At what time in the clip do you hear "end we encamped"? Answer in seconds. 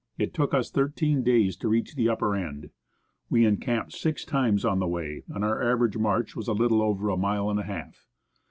2.33-3.91